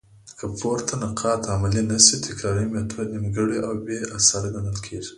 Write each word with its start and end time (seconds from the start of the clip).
که 0.37 0.45
پورته 0.59 0.95
نقاط 1.03 1.41
عملي 1.55 1.81
نه 1.89 1.97
سي؛ 2.05 2.15
تکراري 2.27 2.65
ميتود 2.73 3.07
نيمګړي 3.13 3.57
او 3.67 3.73
بي 3.85 3.97
اثره 4.17 4.47
ګڼل 4.55 4.77
کيږي. 4.85 5.09